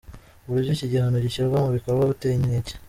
Uburyo 0.47 0.71
iki 0.73 0.91
gihano 0.91 1.17
gishyirwa 1.25 1.57
mu 1.63 1.69
bikorwa 1.75 2.07
buteye 2.09 2.33
inkeke…. 2.37 2.73